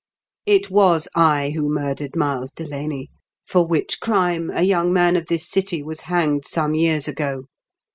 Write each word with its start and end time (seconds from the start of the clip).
"It 0.47 0.71
was 0.71 1.07
I 1.15 1.51
who 1.51 1.69
murdered 1.71 2.15
Miles 2.15 2.49
Delaney, 2.51 3.11
for 3.45 3.67
which 3.67 3.99
crime 3.99 4.49
a 4.49 4.63
young 4.63 4.91
man 4.91 5.15
of 5.15 5.27
this 5.27 5.47
city 5.47 5.83
was 5.83 6.01
hanged 6.09 6.45
some 6.47 6.73
years 6.73 7.07
ago. 7.07 7.43